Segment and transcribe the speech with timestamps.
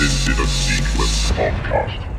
[0.00, 2.09] Abandoned in a Sequence podcast.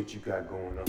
[0.00, 0.84] Shit you got going on.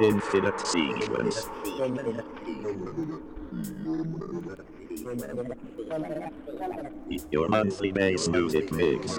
[0.00, 1.46] Infinite Sequence.
[7.30, 9.18] Your monthly bass music mix.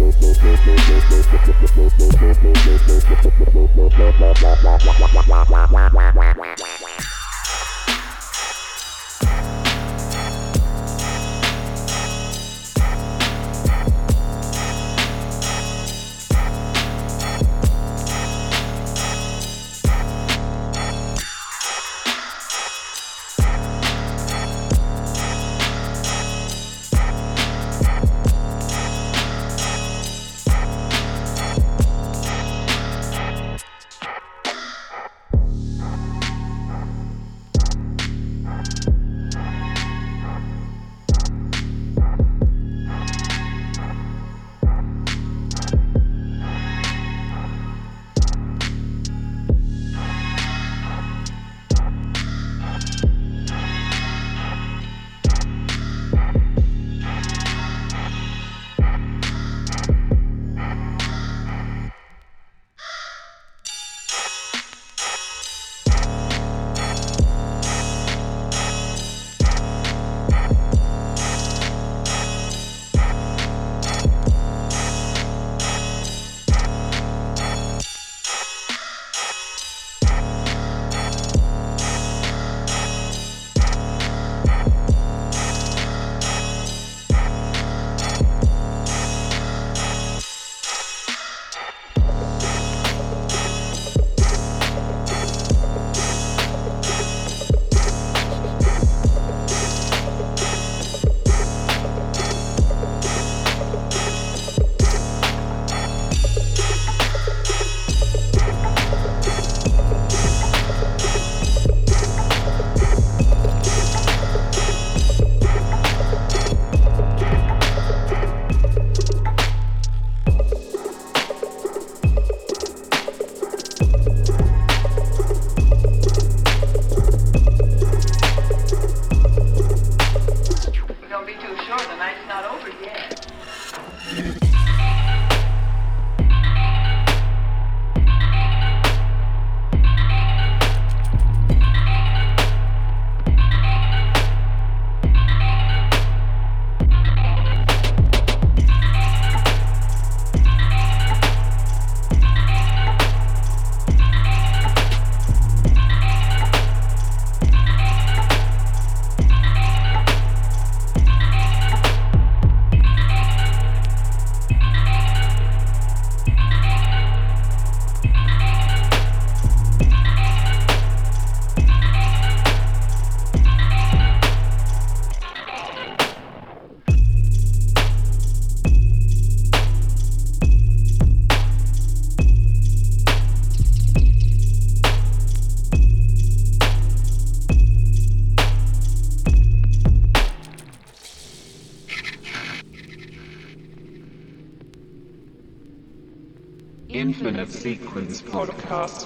[198.71, 199.00] podcast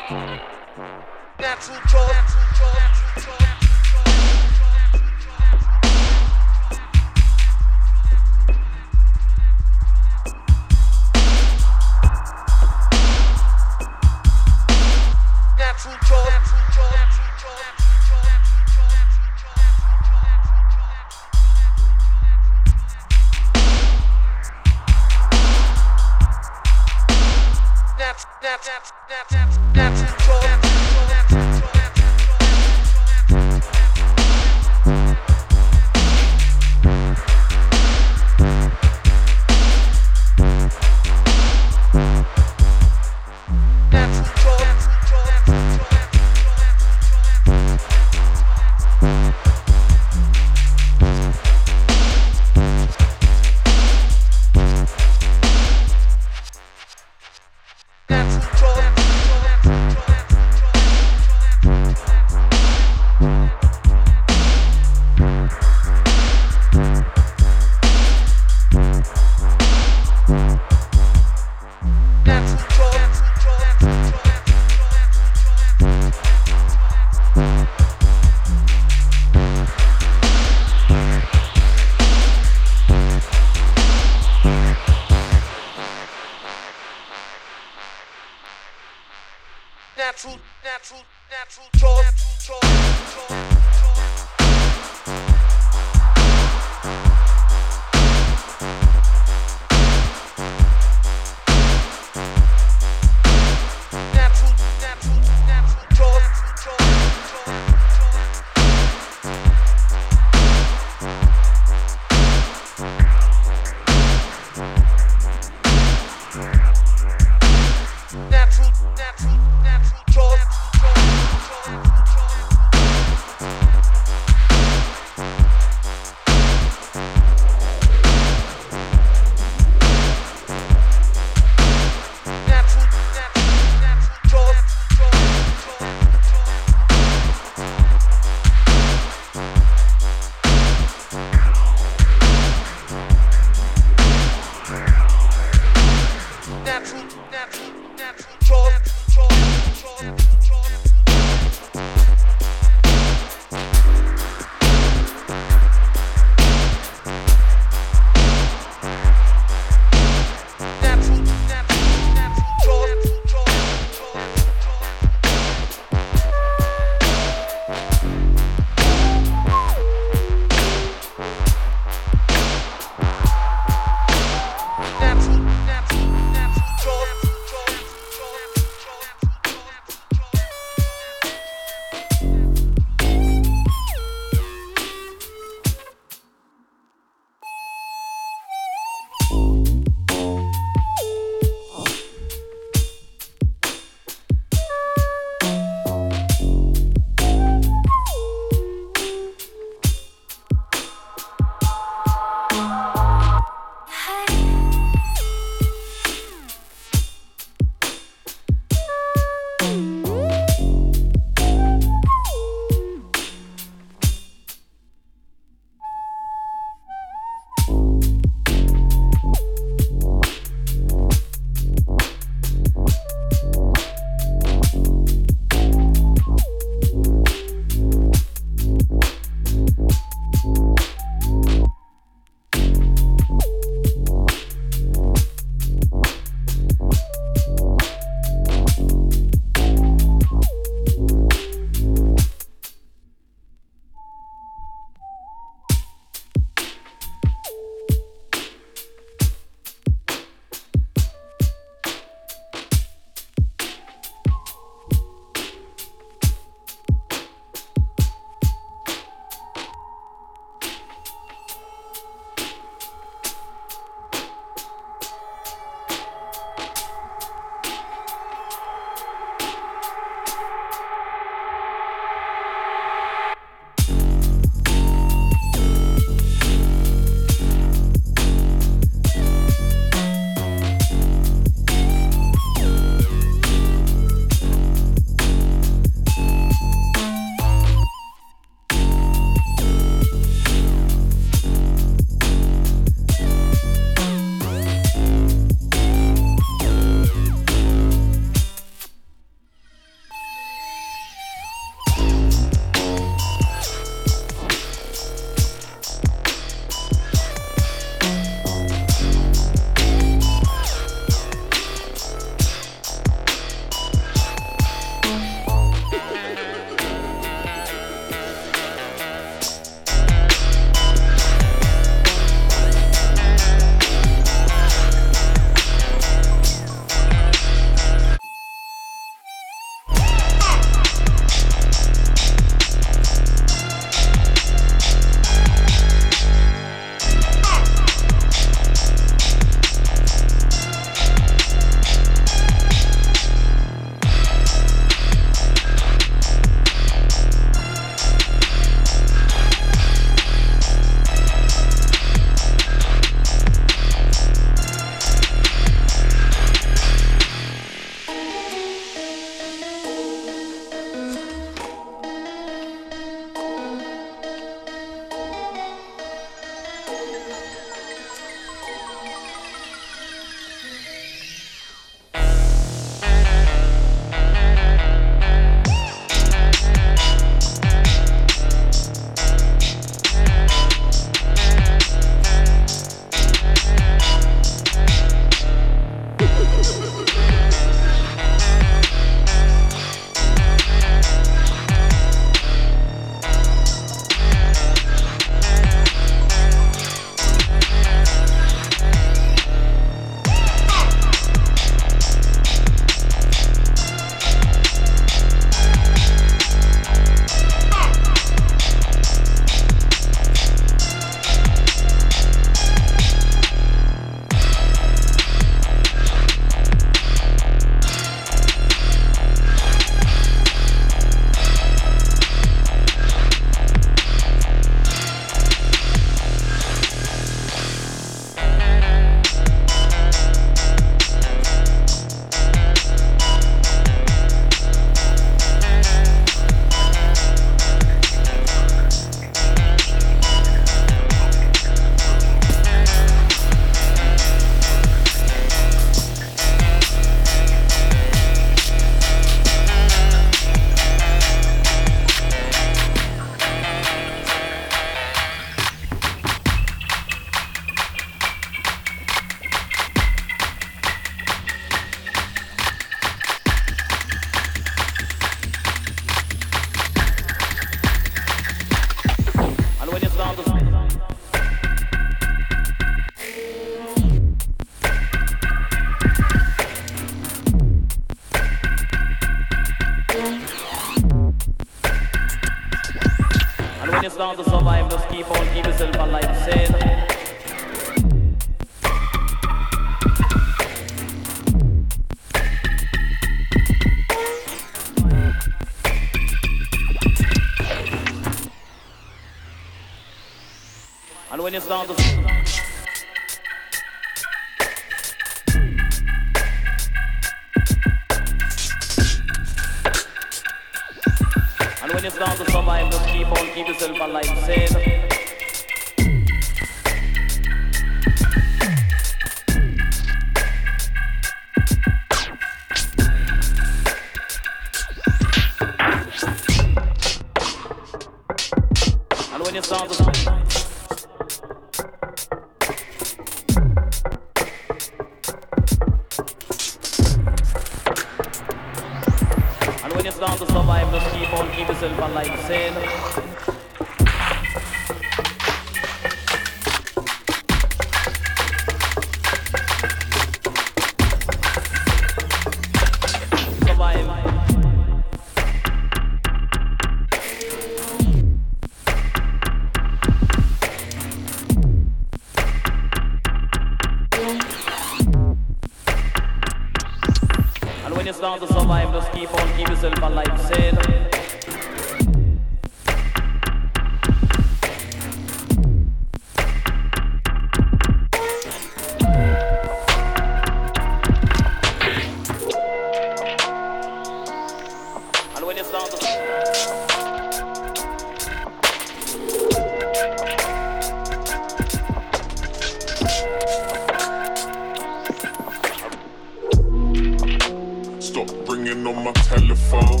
[598.48, 600.00] ringing on my telephone.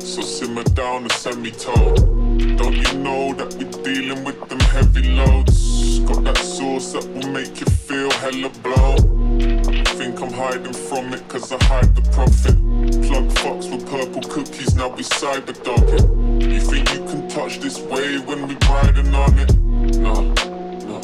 [0.00, 1.96] So simmer down and send me told.
[2.58, 6.00] Don't you know that we're dealing with them heavy loads?
[6.00, 9.84] Got that sauce that will make you feel hella blown.
[9.98, 12.56] Think I'm hiding from it cause I hide the profit.
[13.06, 16.40] Plug fox with purple cookies, now we cyber dogging.
[16.40, 19.54] You think you can touch this wave when we riding on it?
[19.98, 20.22] Nah.
[20.88, 21.00] no.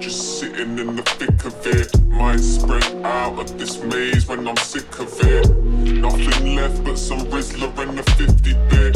[0.00, 1.93] Just sitting in the thick of it.
[2.14, 5.50] Mind spread out of this maze when I'm sick of it.
[5.98, 8.94] Nothing left but some Rizzler and a 50 bit.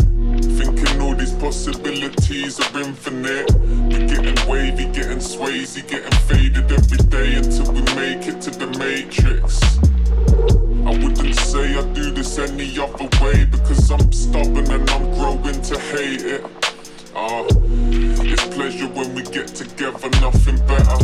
[0.56, 3.52] Thinking all these possibilities are infinite.
[3.54, 8.68] We getting wavy, getting swazy, getting faded every day until we make it to the
[8.78, 9.60] matrix.
[10.86, 15.60] I wouldn't say I do this any other way because I'm stubborn and I'm growing
[15.60, 16.44] to hate it.
[17.14, 17.67] It's
[18.58, 20.98] pleasure when we get together, nothing better.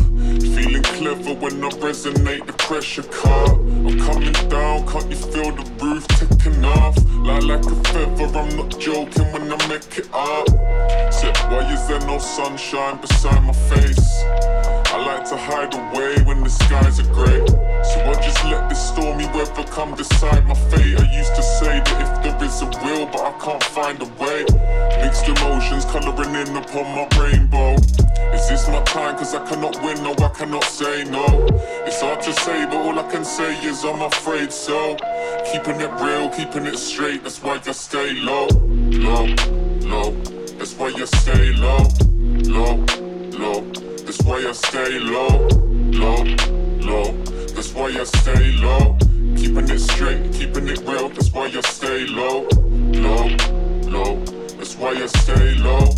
[0.54, 3.46] Feeling clever when I resonate the pressure car.
[3.86, 6.96] I'm coming down, can't you feel the roof ticking off?
[7.28, 10.48] Lie like a feather, I'm not joking when I make it up.
[11.14, 14.24] Said, why is there no sunshine beside my face?
[15.30, 17.40] To hide away when the skies are grey.
[17.82, 21.00] So I just let this stormy weather come decide my fate.
[21.00, 24.04] I used to say that if there is a will, but I can't find a
[24.22, 24.44] way.
[25.02, 27.72] Mixed emotions colouring in upon my rainbow.
[28.34, 29.16] Is this my time?
[29.16, 31.24] Cause I cannot win, no, I cannot say no.
[31.86, 34.94] It's hard to say, but all I can say is I'm afraid so.
[35.50, 39.24] Keeping it real, keeping it straight, that's why I stay low, low,
[39.80, 40.10] low.
[40.58, 41.88] That's why you stay low,
[42.44, 42.84] low,
[43.38, 43.93] low.
[44.04, 45.48] That's why I stay low,
[46.02, 46.22] low,
[46.80, 47.12] low.
[47.54, 48.98] That's why I stay low.
[49.34, 51.08] Keeping it straight, keeping it real.
[51.08, 52.46] That's why I stay low,
[53.06, 53.28] low,
[53.88, 54.16] low.
[54.58, 55.88] That's why I stay low,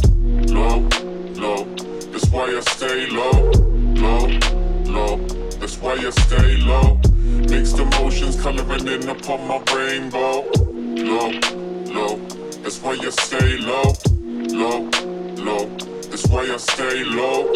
[0.55, 0.89] low,
[1.35, 1.65] low.
[2.13, 3.51] That's why I stay low,
[4.05, 4.27] low,
[4.85, 5.17] low.
[5.59, 7.01] That's why I stay low.
[7.51, 10.49] Mixed emotions coloring in upon my rainbow.
[10.55, 11.31] Low,
[11.93, 12.17] low.
[12.63, 13.93] That's why I stay low,
[14.63, 14.89] low,
[15.45, 15.67] low.
[16.09, 17.56] That's why I stay low.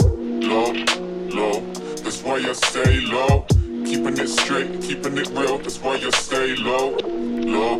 [2.50, 3.46] I stay low.
[3.86, 5.58] Keeping it straight, keeping it real.
[5.58, 7.76] That's why I stay low, low,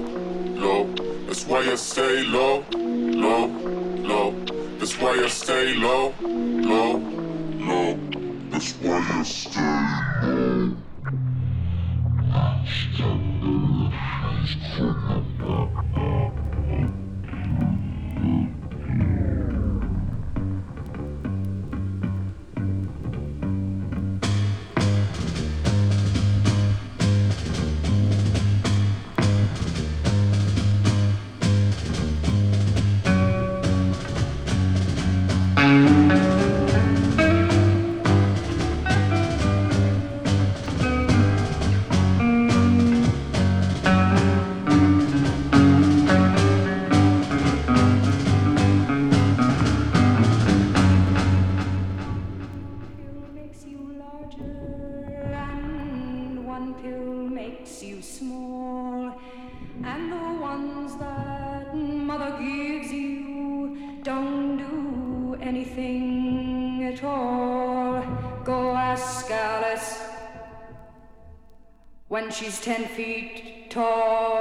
[0.62, 0.84] low.
[1.26, 3.46] That's why I stay low, low,
[4.10, 4.30] low.
[4.78, 6.98] That's why I stay low, low,
[7.58, 7.98] low.
[8.50, 9.49] That's why I stay
[72.33, 74.39] she's ten feet tall.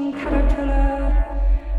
[0.00, 1.10] speaking caterpillar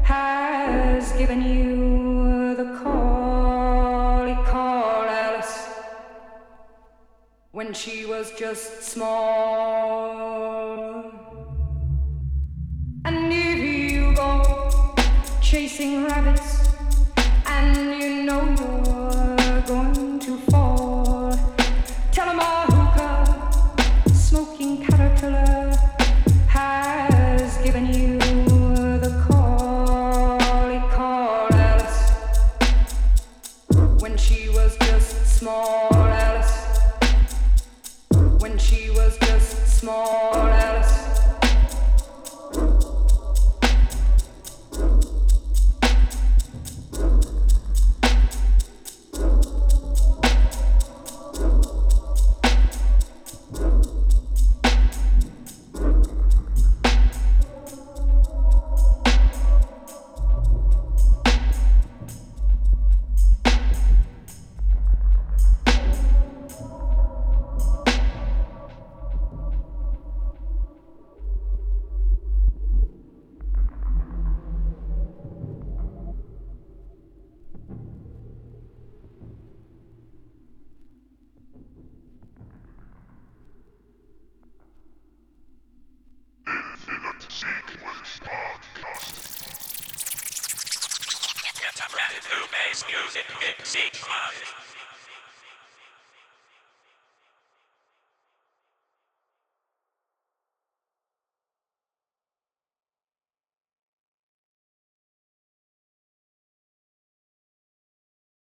[0.04, 5.70] has given you the call he called Alice
[7.52, 9.12] when she was just small.
[13.06, 13.58] And if
[13.92, 14.70] you go
[15.42, 16.51] chasing rabbits